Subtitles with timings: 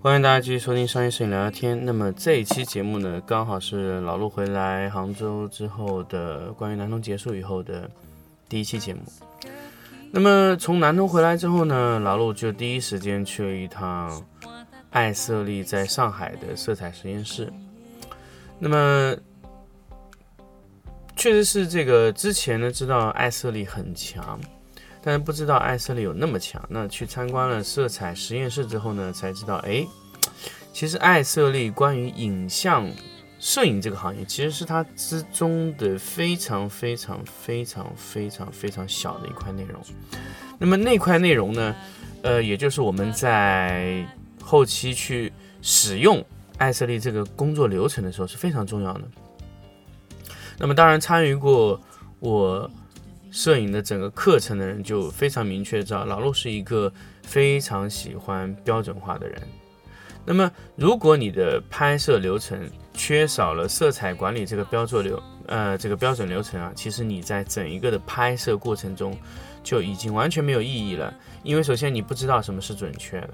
[0.00, 1.84] 欢迎大家继续收听商业摄影聊聊天。
[1.84, 7.88] 那么这一期节目呢，刚好是老陆回来杭州之后的关于南通结束以后的
[8.48, 9.02] 第一期节目。
[10.10, 14.20] 那么从南通回来之后呢，老陆就第一时间去了一趟
[14.90, 17.52] 艾瑟丽在上海的色彩实验室。
[18.60, 19.14] 那么
[21.18, 24.40] 确实是这个之前呢知道艾瑟丽很强，
[25.02, 26.64] 但是不知道艾瑟丽有那么强。
[26.68, 29.84] 那去参观了色彩实验室之后呢，才知道，哎，
[30.72, 32.88] 其实艾瑟丽关于影像
[33.40, 39.82] 摄影这个行业，其实是它之中的非常非常非常非常非常小的一块内容。
[40.56, 41.74] 那么那块内容呢，
[42.22, 44.06] 呃，也就是我们在
[44.40, 46.24] 后期去使用
[46.58, 49.02] 艾瑟丽这个工作流程的时候是非常重要的。
[50.58, 51.80] 那么当然参与过
[52.18, 52.70] 我
[53.30, 56.92] 摄影的整个课程的人就非常明确知道，老陆是一个
[57.22, 59.40] 非常喜欢标准化的人。
[60.24, 69.16] 那么如果你的拍摄流程缺少了色彩管理这个标准流，呃，这个标准流程啊，其实你在整一个的拍摄过程中
[69.62, 71.14] 就已经完全没有意义了。
[71.42, 73.30] 因为首先你不知道什么是准确的，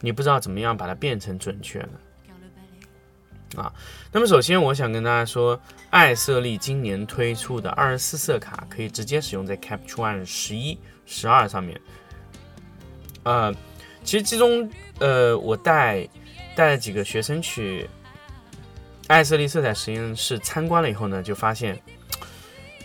[0.00, 1.90] 你不知道怎么样把它变成准确的。
[3.56, 3.72] 啊，
[4.12, 11.80] 那么首先我想跟大家说，爱色丽今年推出的二十四色卡可以直接使用在 Capture One 十一、十二上面。
[13.24, 13.52] 呃，
[14.04, 16.08] 其实其中呃，我带
[16.54, 17.90] 带了几个学生去
[19.08, 21.76] 爱色丽色彩实验室参观了以后呢，就发现，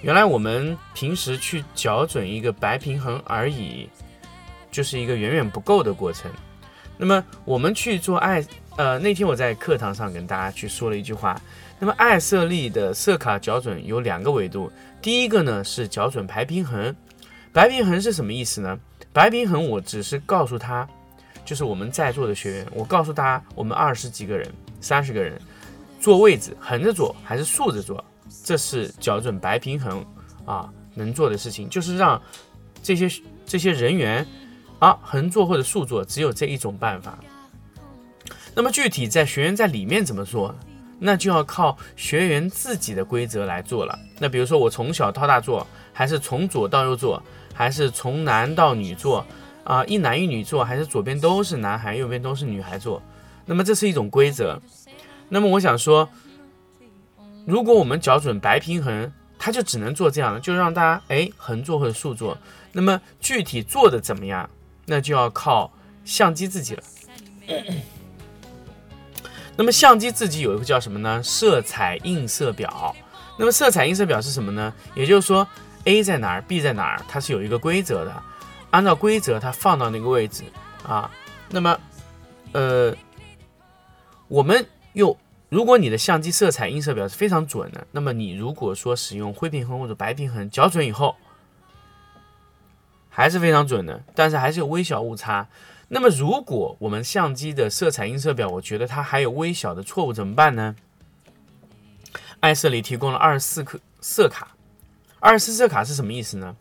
[0.01, 3.87] 原来我们平时去校准一个白平衡而已，
[4.71, 6.31] 就是一个远远不够的过程。
[6.97, 8.43] 那么我们去做爱
[8.77, 11.39] 呃，那天我在课堂上跟大家去说了一句话。
[11.79, 14.71] 那么艾瑟丽的色卡校准有两个维度，
[15.01, 16.93] 第一个呢是校准白平衡。
[17.53, 18.77] 白平衡是什么意思呢？
[19.13, 20.85] 白平衡我只是告诉他，
[21.45, 24.49] 就是我们在座的学员，我告诉大家，我们二十几个人、
[24.81, 25.39] 三十个人
[26.01, 28.03] 坐位置，横着坐还是竖着坐，
[28.43, 30.05] 这是校准白平衡
[30.45, 32.21] 啊能做的事情，就是让
[32.83, 33.09] 这些
[33.45, 34.25] 这些人员
[34.79, 37.17] 啊横坐或者竖坐，只有这一种办法。
[38.55, 40.55] 那么具体在学员在里面怎么做，
[40.97, 43.99] 那就要靠学员自己的规则来做了。
[44.17, 47.21] 那比如说我从小到大做，还是从左到右做，
[47.53, 49.25] 还是从男到女做，
[49.65, 53.01] 啊、一男一女做，还是左边都是男孩，右边都是女孩做。
[53.45, 54.59] 那么这是一种规则。
[55.27, 56.07] 那么我想说，
[57.45, 62.37] 如果我们校准白平衡，它就只能做这样的，就让大家哎横坐或者竖坐。
[62.71, 64.49] 那么具体做的怎么样，
[64.85, 65.71] 那就要靠
[66.05, 66.83] 相机自己了。
[69.57, 71.21] 那么相机自己有一个叫什么呢？
[71.23, 72.95] 色彩映射表。
[73.37, 74.73] 那么色彩映射表是什么呢？
[74.95, 75.47] 也就是说
[75.85, 78.23] ，A 在哪儿，B 在哪儿，它是有一个规则的，
[78.71, 80.43] 按照规则它放到那个位置
[80.85, 81.09] 啊。
[81.49, 81.79] 那么，
[82.53, 82.95] 呃，
[84.27, 85.17] 我们又
[85.49, 91.15] 如果你的相机色彩映射表是非常准的，那么你如果说使用灰平衡或者白平衡校准以后，
[93.09, 95.47] 还是非常准的，但是还是有微小误差。
[95.87, 100.75] 那么，如果我们相机的色彩映射表，我觉得它还有微小的错误，怎么办呢？
[102.39, 104.55] 艾瑟里提供了二十四颗色卡，
[105.19, 106.55] 二十四色卡是什么意思呢？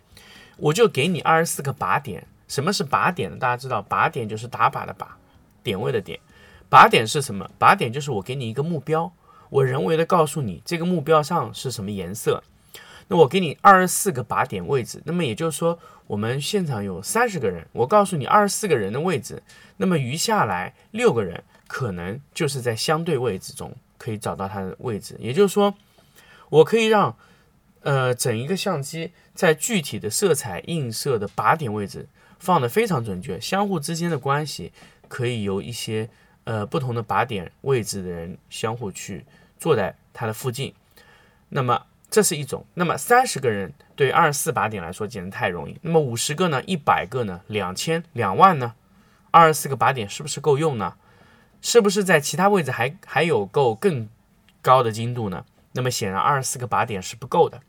[0.59, 2.27] 我就给你二十四个靶点。
[2.47, 3.37] 什么是靶点呢？
[3.39, 5.07] 大家知道，靶点就是打靶的靶，
[5.63, 6.21] 点位的点。
[6.71, 7.51] 靶点是什么？
[7.59, 9.10] 靶点就是我给你一个目标，
[9.48, 12.43] 我人为的告诉你这个目标上是什么颜色。
[13.09, 19.42] 那我给你二十四个靶点位置，那么也就是说，我们现场有三十个人，我告诉你二十四个人的位置，
[19.77, 25.16] 那么余下来六个人可能就是在相对位置中可以找到他的位置。
[25.18, 25.74] 也就是说，
[26.48, 27.16] 我可以让
[27.83, 32.09] 呃整一个相机在具体的色彩映射的靶点位置
[32.39, 34.72] 放得非常准确，相互之间的关系
[35.09, 36.09] 可以由一些
[36.45, 39.24] 呃不同的靶点位置的人相互去
[39.59, 40.74] 坐在它的附近，
[41.50, 42.65] 那么这是一种。
[42.74, 45.78] 那么三十个人对二十四靶点来说简直太容易。
[45.83, 46.62] 那么五十个呢？
[46.65, 47.41] 一百个呢？
[47.48, 48.74] 两千、两万呢？
[49.30, 50.95] 二十四个靶点是不是够用呢？
[51.60, 54.09] 是不是在其他位置还还有够更
[54.62, 55.45] 高的精度呢？
[55.72, 57.60] 那么显然二十四个靶点是不够的。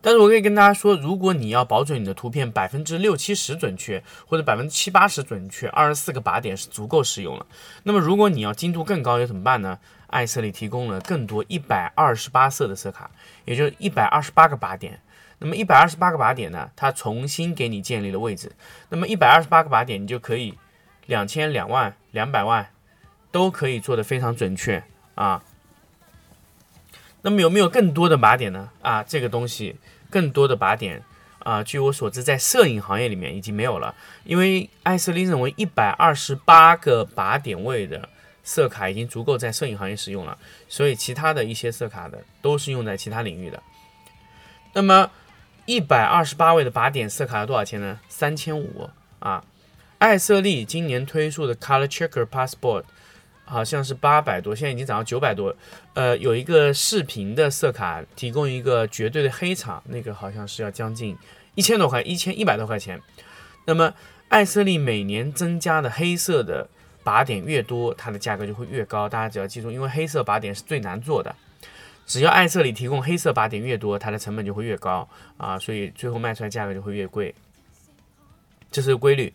[0.00, 7.46] 但是我可以跟大家说，如果你要保准你的图片百分之六七十准确，或者百分之七八十准确，二十四个靶点是足够使用了。
[7.82, 9.78] 那么如果你要精度更高，又怎么办呢？
[10.08, 13.10] 艾瑟里提供了更多一百二十八色的色卡，
[13.44, 15.00] 也就是一百二十八个靶点。
[15.38, 18.52] 那么一百二十八个靶点呢，它重新给你建立了位置。
[18.88, 20.54] 那么一百二十八个靶点，你就可以
[21.06, 22.70] 两千、两万、两百万
[23.30, 24.82] 都可以做得非常准确
[25.14, 25.44] 啊。
[27.28, 28.70] 那么有没有更多的靶点呢？
[28.80, 29.76] 啊，这个东西
[30.08, 31.02] 更多的靶点
[31.40, 33.94] 啊，据我所知，在摄影行业里面已经没有了，
[34.24, 38.08] 因为艾瑟利认为一百二十八个靶点位的
[38.42, 40.38] 色卡已经足够在摄影行业使用了，
[40.70, 43.62] 所以其他的一些色卡的都是用在其他领域的。
[44.72, 45.10] 那么
[45.66, 48.00] 一百二十八位的靶点色卡要多少钱呢？
[48.08, 48.88] 三千五
[49.18, 49.44] 啊！
[49.98, 52.84] 艾瑟利今年推出的 Color Checker Passport。
[53.48, 55.54] 好像是八百多，现在已经涨到九百多。
[55.94, 61.16] 呃，有一个视频的色卡提供一个绝对的黑场，那个好像是要将近
[61.54, 63.00] 一千多块，一千一百多块钱。
[63.64, 63.92] 那么
[64.28, 66.68] 艾色丽每年增加的黑色的
[67.02, 69.08] 靶点越多，它的价格就会越高。
[69.08, 71.34] 大家只要记住，因为黑色靶点是最难做的，
[72.06, 77.34] 只要艾色丽提供黑色靶点越多，它的成本就会越高啊，所以最后卖出来价格就会越贵，
[78.70, 79.32] 这是个规律。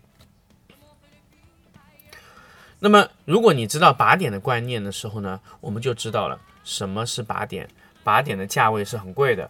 [2.86, 7.70] 那么，如果你知道靶点的观念的时候呢，我们就知道了什么是靶点。
[8.04, 9.50] 靶点的价位是很贵的，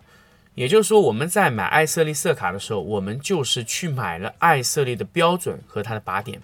[0.53, 6.43] 也就是说，我们在买艾瑟利色卡的时候，我们就是去买了艾瑟利的标准和它的靶点。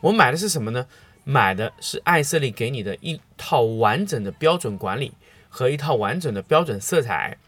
[0.00, 0.88] 我买的是什么呢？
[1.22, 5.12] 买的是艾瑟利给你的一套完整的标准管理
[5.48, 7.38] 和一套完整的标准色彩。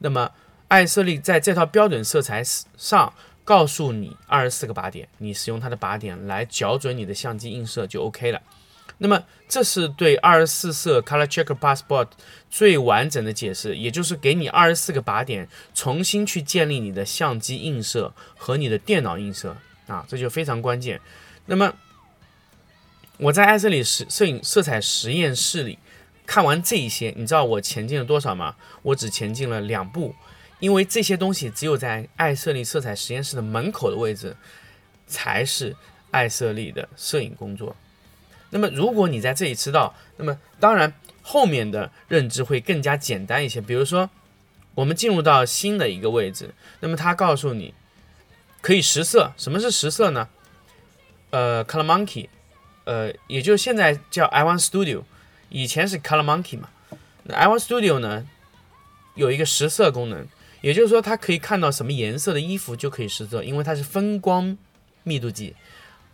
[0.00, 0.32] 那么，
[0.68, 3.14] 艾瑟利在这套标准色彩上。
[3.48, 8.42] 告诉你二十四个靶点，你使用它的靶点来校准你的相机映射就 OK 了。
[8.98, 12.08] 那么这是对二十四色 Color Checker Passport
[12.50, 19.56] 最完整的解释，也就是给你二十四个靶点，重新去建立你的相机映射和你的电脑映射
[19.86, 21.00] 啊，这就非常关键。
[21.46, 21.72] 那么
[23.16, 25.78] 我在艾瑟里实摄影色彩实验室里
[26.26, 28.56] 看完这一些，你知道我前进了多少吗？
[28.82, 30.14] 我只前进了两步。
[30.60, 34.36] 因为这些东西只有在艾瑟利色彩实验室的门口的位置，
[35.06, 35.76] 才是
[36.10, 37.76] 艾瑟利的摄影工作。
[38.50, 43.60] 那么，如果你在这里知道，那么当然后面的认知会更加简单一些。
[43.60, 44.08] 比如说，
[44.74, 47.74] 我们进入到新的一个位置，那么它告诉你
[48.60, 49.32] 可以实色。
[49.36, 50.28] 什么是实色呢？
[51.30, 52.28] 呃，Color Monkey，
[52.84, 55.02] 呃，也就现在叫 iOne Studio，
[55.50, 56.70] 以前是 Color Monkey 嘛。
[57.24, 58.26] 那 iOne Studio 呢，
[59.14, 60.26] 有一个实色功能。
[60.60, 64.56] 也就是说，它可以看到什么颜色的衣服就可以实色，因为它是分光
[65.04, 65.54] 密度计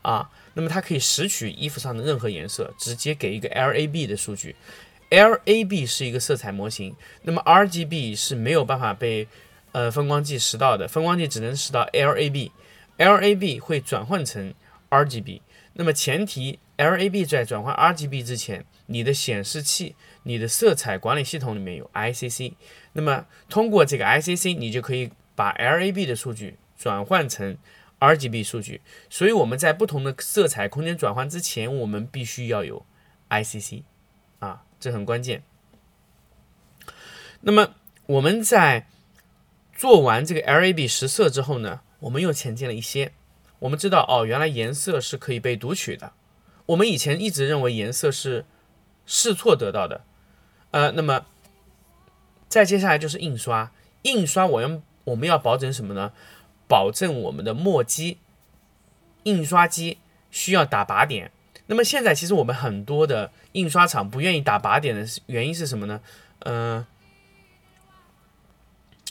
[0.03, 0.31] 啊。
[0.55, 4.55] 那么它可以拾取衣服上的任何颜色，直接给一个 LAB 的数据。
[5.11, 9.27] LAB 是一个色彩模型，那么 RGB 是没有办法被
[9.73, 14.53] 呃分光计识到的，分光计只能识到 LAB，LAB 会转换成
[14.95, 15.41] RGB。
[15.77, 22.53] 那么前提 LAB 在转换 RGB 之前，你的显示器、你的色彩管理系统里面有 ICC。
[22.93, 27.59] 那么通过这个 ICC，你就可以把 LAB 的数据转换成
[27.99, 28.83] RGB 数据。
[29.11, 32.87] 所以我们在不同的色彩空间转换之前，我们必须要有
[33.31, 33.83] ICC
[34.39, 35.43] 啊，这很关键。
[37.41, 37.75] 那么
[38.07, 38.87] 我们在
[39.75, 43.13] 做完这个 LAB 实色之后呢，我们又前进了一些。
[43.61, 46.13] 我们知道哦，原来颜色是可以被读取的。
[46.67, 48.45] 我们以前一直认为颜色是
[49.07, 50.03] 试错得到的，
[50.71, 51.27] 呃，那么
[52.49, 53.71] 再接下来就是印刷。
[54.03, 56.13] 印刷，我们我们要保证什么呢？
[56.69, 58.19] 保证我们的墨机、
[59.25, 59.99] 印刷机
[60.31, 61.31] 需要打靶点。
[61.67, 66.01] 那么现在其实我们很多的印刷厂不愿意打靶点的原因是什么呢？
[66.41, 66.87] 嗯。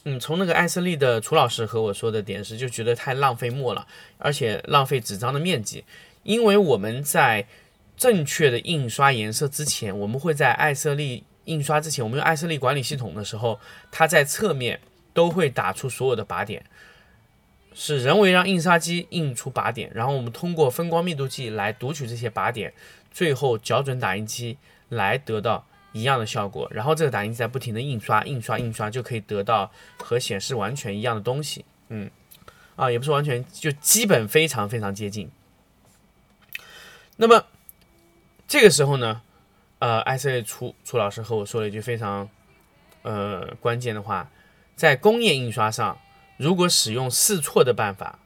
[0.06, 5.86] 嗯，从那个艾瑟利的楚老师和我说的点是，就觉得太浪费墨了，而且浪费纸张的面积。
[6.24, 7.48] 因为我们在
[7.96, 13.60] 正确的印刷颜色之前，我们会在艾瑟利印刷之前，我们用艾瑟利管理系统的时候，
[13.92, 14.82] 它在侧面
[15.14, 16.66] 都会打出所有的靶点，
[17.74, 22.74] 是人为让印刷机印出靶点，然后我们通过分光密度计来读取这些靶点，
[23.12, 24.58] 最后校准打印机
[24.90, 25.66] 来得到。
[25.94, 31.64] 一样的效果，然后这个打印机在不停的印刷、印刷、印刷，就可以得到和显示完全一样的东西。
[31.88, 32.10] 嗯，
[32.76, 35.32] 啊，也不是完全，就基本非常非常接近。
[37.16, 37.46] 那么
[38.48, 39.22] 这个时候呢，
[39.80, 42.28] 呃，艾瑟楚楚老师和我说了一句非常
[43.04, 44.30] 呃关键的话，
[44.76, 46.00] 在工业印刷上，
[46.38, 48.18] 如果使用试错的办法，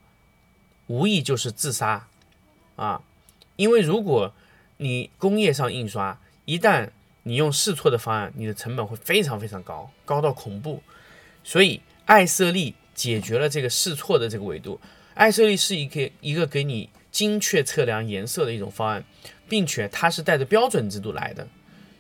[0.88, 2.08] 无疑就是自杀
[2.78, 3.02] 啊！
[3.58, 4.34] 因为如果
[4.78, 6.92] 你工业上印刷，一旦
[7.28, 10.82] 你用试错的方案，你的成本会非常非常高，高到恐怖。
[11.44, 14.80] 所以艾色丽解决了这个试错的这个维度。
[15.14, 19.04] 艾色丽是一个一个给你精确测量颜色的一种方案，
[19.50, 21.46] 并且它是带着标准制度来的。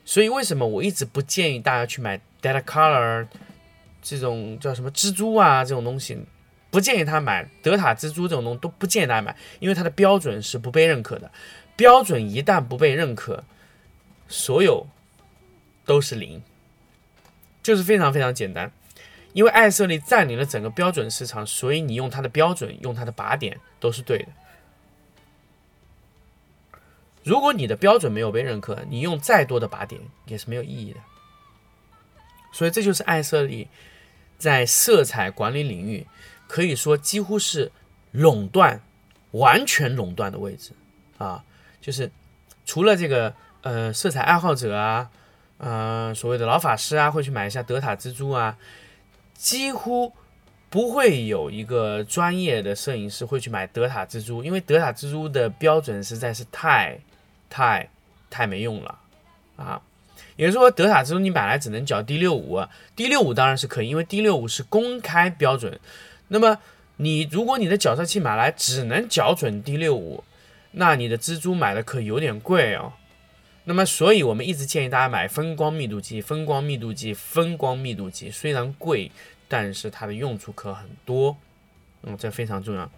[0.06, 3.28] 所以为什么我一直不建议大家去买 Data Color
[4.02, 6.18] 这种叫什么蜘蛛啊这种东西？
[6.70, 11.32] 不建议他买德塔蜘蛛这种东西都不建议大家买，因为它的标准是不被认可的。
[11.76, 13.44] 标准一旦不被认可，
[14.28, 14.86] 所有
[15.88, 16.44] 都是零，
[17.64, 18.72] 就是非常非常简单。
[19.34, 24.28] 因为爱色丽占领了整个标准市场，所以你用它的标准，用它的靶点都是对的。
[27.24, 31.00] 如果你的标准没有被认可，你用再多的靶点也是没有意义的。
[32.52, 33.68] 所以这就是爱色丽
[34.38, 36.06] 在色彩管理领域。
[36.48, 37.74] 可以说几乎是
[38.12, 38.82] 垄断，
[39.32, 40.72] 完全垄断的位置
[41.18, 41.44] 啊，
[41.82, 42.10] 就是
[42.66, 45.12] 除了这个呃色彩爱好者啊，
[45.58, 48.58] 呃所谓的老法师啊会去买一下德塔蜘蛛啊，
[49.34, 50.14] 几乎
[50.70, 57.00] 不会有一个专业的摄影师会去买德塔蜘蛛，因为德塔蜘蛛的标准实在是太
[57.50, 57.90] 太
[58.30, 59.00] 太没用了
[59.56, 59.82] 啊。
[60.36, 62.64] 也就是说，德塔蜘蛛你买来只能缴 D 六五
[62.96, 65.80] ，D 六五当然是可以，因为 D 六五是公开标准。
[66.28, 66.60] 那么
[66.98, 70.24] 你如果你的角色器买来只能校准 D 六五，
[70.74, 72.94] 那你的蜘蛛买的可有点贵哦。
[73.70, 79.12] 那么所以我们一直建议大家买分光密度计，分光密度计，分光密度计虽然贵，
[79.50, 81.36] 但是它的用处可很多，
[82.04, 82.90] 嗯，这非常重要。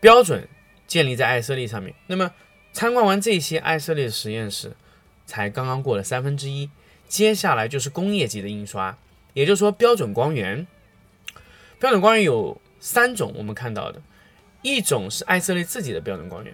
[0.00, 0.48] 标准
[0.88, 1.94] 建立在艾色丽上面。
[2.08, 2.32] 那么
[2.72, 4.72] 参观完这些艾色丽的实验室，
[5.26, 6.68] 才刚刚过了三分之一，
[7.06, 8.98] 接下来就是工业级的印刷，
[9.32, 10.66] 也就是说标准光源。
[11.78, 14.02] 标准光源有三种，我们看到的，
[14.62, 16.52] 一种是艾色丽自己的标准光源，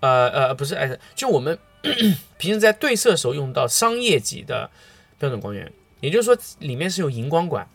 [0.00, 1.56] 呃呃，不是艾色，就我们
[2.38, 4.70] 平时在对色时候用到商业级的
[5.18, 7.68] 标准光源，也就是说里面是有荧光管，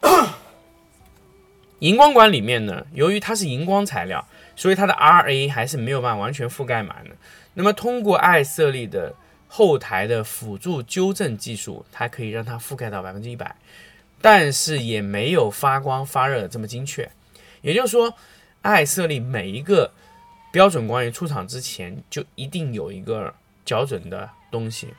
[1.80, 4.26] 荧光管里面呢，由于它是荧光材料，
[4.56, 7.10] 所以它的 RA 还是没有办法完全覆盖满的。
[7.54, 9.14] 那么通过艾色丽的
[9.48, 13.56] 后台的辅助纠正技术，它可以让它覆盖到百分之一百。
[14.24, 17.10] 但是也没有发光发热这么精确，
[17.60, 18.14] 也就是说，
[18.60, 19.92] 艾色丽每一个
[20.52, 23.34] 标准光源出厂之前就一定有一个
[23.66, 24.94] 校准的东西。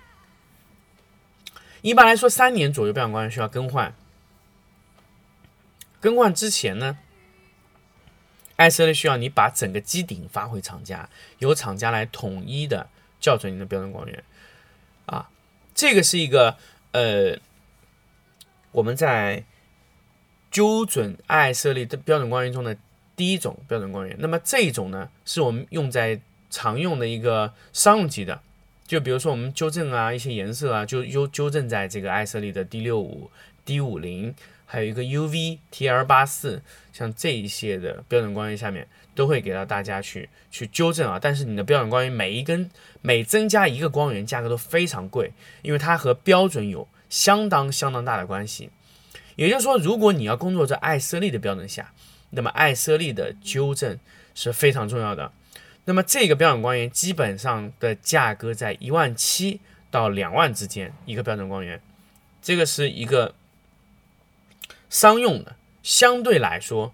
[1.81, 3.95] 一般来说，三年左右标准光源需要更换。
[6.01, 6.97] 更换之前呢，
[8.57, 11.07] 艾色丽需要你把整个机顶发回厂家，
[11.39, 12.89] 由厂家来统一的
[13.21, 14.23] 校准你的标准光源。
[15.05, 15.29] 啊，
[15.73, 16.57] 这个是一个
[16.91, 17.39] 呃。
[18.73, 19.43] 我们在
[20.49, 22.75] 纠准艾色丽的标准光源中的
[23.15, 28.39] 第一种标准光源，那么这一种呢，是我们用在常用的一个商用级的，
[28.85, 33.29] 就比如说我们纠正啊一些颜色啊，就纠纠正在这个爱色丽的 D 六五、
[33.65, 34.33] D 五零，
[34.65, 41.19] 还有一个 UV TL 八四，像这一些的标准光源下面都会给到大家去去纠正啊。
[41.21, 42.69] 但是你的标准光源每一根
[43.01, 46.87] 每增加一个光源，价格都非常贵，因为它和标准有。
[47.09, 48.71] 相当相当大的关系，
[49.35, 51.93] 也就是说，如果你要工作在爱色丽的标准下，
[52.33, 53.97] 那么艾色丽的纠正
[54.35, 55.31] 是非常重要的。
[55.85, 59.59] 那么这个标准光源基本上的价格在一万七
[59.89, 61.81] 到两万之间一个标准光源，
[62.41, 63.33] 这个是一个
[64.89, 66.93] 商用的，相对来说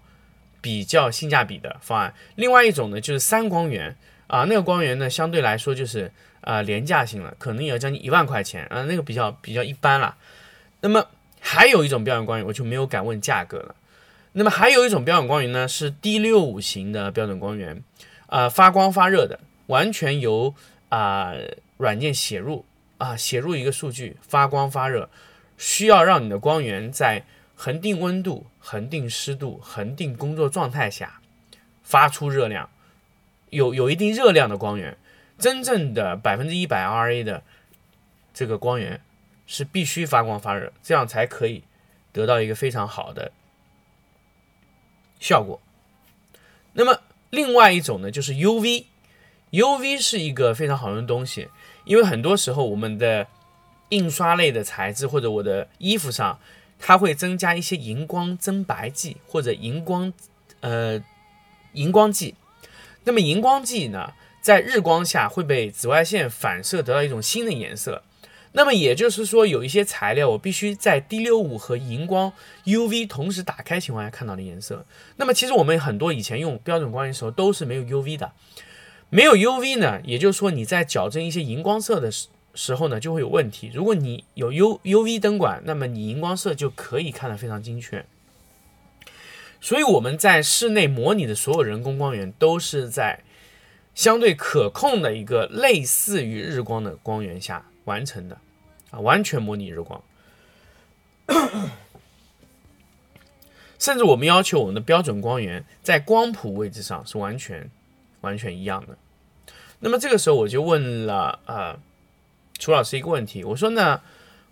[0.60, 2.14] 比较性价比的方案。
[2.36, 6.12] 另外一种呢，就是三光源啊，那个光源呢相对来说就是。
[6.40, 10.16] 啊，廉价性了，可能也要将近一万块钱啊，那个比较比较一般了。
[10.80, 11.06] 那么
[11.38, 13.74] 还有一种标准光源，我就没有敢问价格了。
[14.32, 17.82] 那么还有一种标准光源呢，是 D 六五型的标准光源，
[18.26, 20.54] 啊，发光发热的，完全由
[20.88, 21.34] 啊
[21.78, 22.64] 软件写入
[22.98, 25.10] 啊写入一个数据，发光发热，
[25.58, 27.24] 需要让你的光源在
[27.56, 31.20] 恒定温度、恒定湿度、恒定工作状态下
[31.82, 32.70] 发出热量，
[33.50, 34.96] 有有一定热量的光源。
[35.38, 37.42] 真正的百分之一百 RA 的
[38.34, 39.00] 这个光源
[39.46, 41.64] 是必须发光发热，这样才可以
[42.12, 43.32] 得到一个非常好的
[45.20, 45.60] 效果。
[46.72, 47.00] 那么
[47.30, 51.48] 另外一种呢，就是 UV，UV 是一个非常好用的东西，
[51.84, 53.28] 因为很多时候我们的
[53.90, 56.40] 印刷类的材质或者我的衣服上，
[56.78, 60.12] 它会增加一些荧光增白剂或者荧光
[60.60, 61.00] 呃
[61.74, 62.34] 荧光剂。
[63.04, 64.12] 那么荧光剂呢？
[64.42, 68.02] 在日光下会被紫外线反射，得到一种新的颜色。
[68.52, 72.32] 那么也就是说，有一些材料我必须在低流五和荧光
[72.64, 74.84] UV 同时打开情况下看到的颜色。
[75.16, 78.32] 那么其实我们很多以前用标准光源的时候都是没有 UV 的，
[79.08, 83.70] 没有 UV 呢，也就是说你在矫正一些荧光色的时时候呢就会有问题。
[83.72, 88.04] 如果你有 U UV 灯管，那么你荧光色就可以看得非常精确。
[89.60, 93.22] 所以我们在室内模拟的所有人工光源都是在
[93.94, 97.69] 相对可控的一个类似于日光的光源下。
[97.90, 98.38] 完成的
[98.92, 100.00] 啊，完全模拟日光，
[103.80, 107.68] 甚至我们要求我们的标准光源在光谱位置上是完全
[108.20, 108.96] 完全一样的。
[109.80, 111.78] 那么这个时候我就问了啊，
[112.60, 114.00] 楚老师一个问题，我说呢，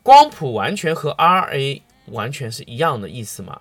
[0.03, 3.61] 光谱完全和 RA 完全是一样的意思吗？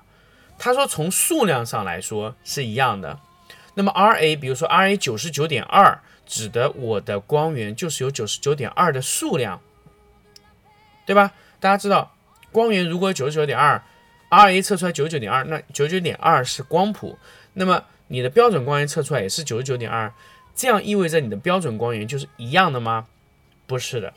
[0.57, 3.19] 他说从数量上来说是一样的。
[3.75, 9.62] 那么 RA，比如说 RA 九十九点二，指的我的光源就是有九十九点二的数量。
[11.08, 11.34] 对吧？
[11.60, 12.14] 大家知道，
[12.52, 13.82] 光源如果九十九点二
[14.30, 17.18] ，RA 测出来九十九点二，那九十九点二是光谱，
[17.54, 20.14] 那么你的标准光源测出来也是九十九点二，
[20.54, 23.08] 这样意味着你的标准光源就是一样的吗？
[23.66, 24.14] 不是的，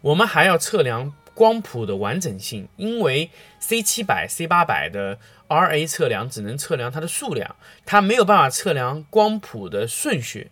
[0.00, 10.50] 我们还要测量光谱的完整性，因为 C 七百、C 八百的 RA 测量只能测量它的数量，它没有办法测量光谱的顺序。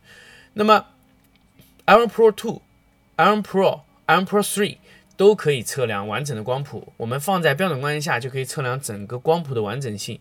[0.55, 0.87] 那么
[1.87, 2.63] Iron Pro Two、
[3.17, 3.86] Iron Pro。
[4.07, 4.79] Iron Pro 3
[5.17, 10.21] 都可以测量完整的光谱，我们放在标准光源下就可以测量整个光谱的完整性。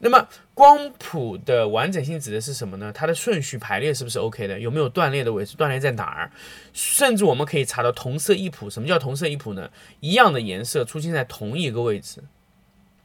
[0.00, 2.92] 那么光谱的完整性指的是什么呢？
[2.92, 4.60] 它的顺序排列是不是 OK 的？
[4.60, 5.56] 有没有断裂的位置？
[5.56, 6.30] 断裂在哪儿？
[6.74, 8.68] 甚至我们可以查到同色异谱。
[8.68, 9.70] 什么叫同色异谱呢？
[10.00, 12.22] 一样的颜色出现在同一个位置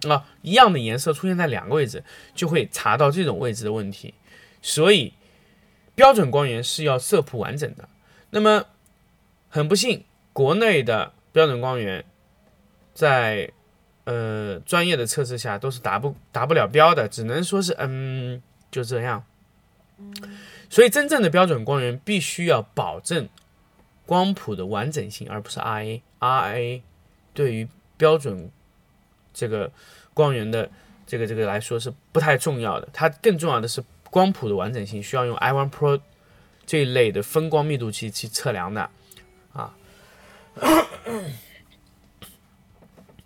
[0.10, 2.04] 啊，一样的颜色出现在两个位置，
[2.36, 4.14] 就会查到这种位置的问题。
[4.62, 5.14] 所以
[5.96, 7.88] 标准光源是要色谱完整的。
[8.32, 8.66] 那么
[9.48, 10.04] 很不幸。
[10.34, 12.04] 国内的标准光源，
[12.94, 13.52] 在
[14.06, 19.24] 呃专业的测试下都是达不达不了标的，只能说是嗯就这样。
[20.70, 23.28] 所以真正的标准光源必须要保证
[24.06, 26.02] 光谱的完整性，而不是 RA。
[26.20, 26.82] RA
[27.34, 28.50] 对于标准
[29.34, 29.72] 这个
[30.14, 30.70] 光源的
[31.06, 36.00] 这个这个来说是不太重要的，它更重要的是光谱的完整性，需要用 i1 Pro
[36.66, 38.90] 这一类的分光密度计去测量的。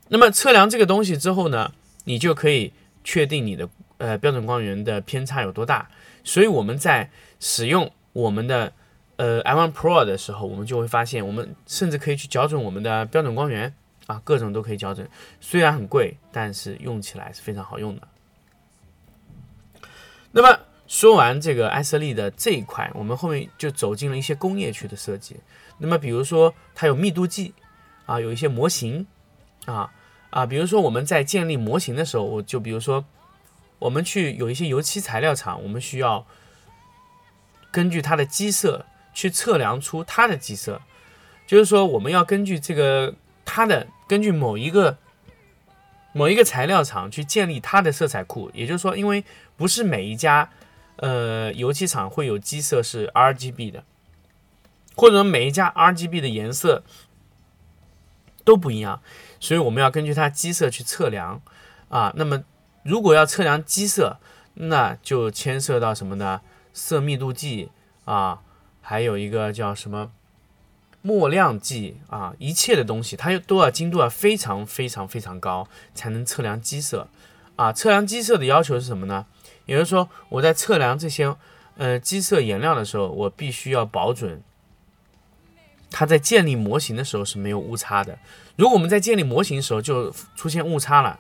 [0.10, 2.72] 那么测量这个东西之后呢，你就可以
[3.04, 5.90] 确定你的呃标准光源的偏差有多大。
[6.24, 7.10] 所以我们在
[7.40, 8.72] 使用我们的
[9.16, 13.74] 呃 i1 Pro 的时候，我们就会发现，我们甚至可以去校准我们的标准光源
[14.06, 15.10] 啊，各种都可以校准。
[15.42, 18.08] 虽然很贵，但是用起来是非常好用的。
[20.32, 25.38] 那么说完这个艾瑟利的这一块，我们后面就走进了一些工业区的设计。
[25.84, 27.54] 那么，比如说它有密度计
[28.06, 29.06] 啊，有一些模型
[29.66, 29.92] 啊
[30.30, 33.04] 啊，比如说我们在建立模型的时候，我就比如说
[33.80, 36.26] 我们去有一些油漆材料厂，我们需要
[37.70, 40.82] 根据它的基色去测量出它的基色，
[41.46, 44.98] 就是说我们要根据这个它的根据某一个
[46.14, 49.26] 某一个材料厂去建立它的色彩库，也就是说，因为
[49.58, 50.50] 不是每一家
[50.96, 53.84] 呃油漆厂会有基色是 RGB 的。
[54.96, 56.84] 或者每一家 RGB 的颜色
[58.44, 59.02] 都不一样，
[59.40, 61.42] 所以我们要根据它基色去测量
[61.90, 62.14] 啊。
[62.16, 62.44] 那么
[62.84, 64.18] 如果要测量基色，
[64.56, 66.42] 那就牵涉到什么呢？
[66.74, 67.70] 色密度计
[68.06, 68.42] 啊，
[68.82, 70.12] 还有一个叫什么
[71.02, 77.08] 墨量计啊，一切的东西它都要精度要非常非常非常高，才能测量基色
[77.56, 77.72] 啊。
[77.72, 79.26] 测量基色的要求是什么呢？
[79.66, 81.36] 也就是说，我在测量这些
[81.78, 84.42] 呃基色颜料的时候，我必须要保准。
[85.96, 88.18] 它在建立模型的时候是没有误差的。
[88.56, 91.20] 如果我们在建立模型的时候就出现误差了，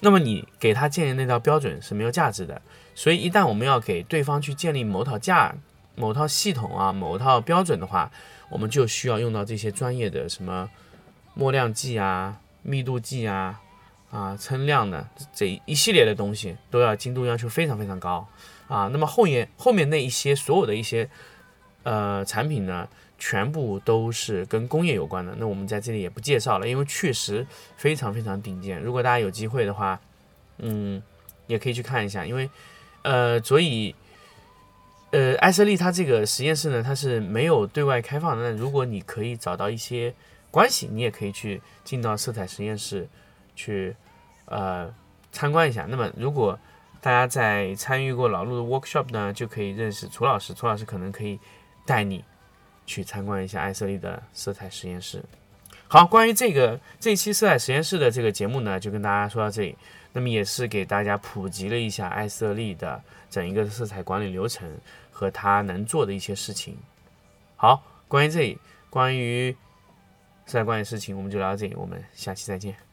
[0.00, 2.62] 那么你给他建立那套标准是没有价值的。
[2.94, 5.52] 所以一旦我们要给对方去建立某套架、
[5.96, 8.08] 某套系统啊、某套标准的话，
[8.48, 10.70] 我们就需要用到这些专业的什么
[11.34, 13.60] 墨量计啊、密度计啊、
[14.12, 18.28] 啊称量的这一系列的东西，都要精度要求非常非常高
[18.68, 18.88] 啊。
[18.92, 21.10] 那么后面后面那一些所有的一些。
[21.84, 22.86] 呃，产品呢，
[23.18, 25.34] 全部都是跟工业有关的。
[25.38, 28.78] 那我们在这里也不介绍了，因为确实非常非常顶尖。
[28.82, 29.98] 如果大家有机会的话，
[30.58, 31.02] 嗯，
[31.46, 32.26] 也可以去看一下。
[32.26, 32.50] 因为，
[33.02, 33.94] 呃，所以，
[35.12, 38.50] 呃，艾瑟利它这个实验室呢，它是没有对外开放的。
[38.50, 40.12] 那如果你可以找到一些
[40.50, 43.08] 关系，你也可以去进到色彩实验室
[43.56, 43.96] 去，
[44.44, 44.92] 呃，
[45.32, 45.86] 参观一下。
[45.88, 46.58] 那么，如果
[47.00, 50.52] 大家在参与过老陆的 workshop 呢，就可以认识楚老师。
[50.52, 51.38] 楚老师可能可以。
[51.88, 52.22] 带你
[52.84, 55.24] 去参观一下艾瑟利的色彩实验室。
[55.88, 59.74] 好，关于这个这期色彩实验室的这个节目呢，就跟大家说到这里。
[60.12, 64.68] 那么也是给大家普及了一下艾瑟利的整一个色彩管理流程
[65.10, 66.76] 和他能做的一些事情。
[67.56, 68.58] 好，关于这里，
[68.90, 69.56] 关于
[70.44, 72.87] 色彩管理事情，我们就聊到这里，我们下期再见。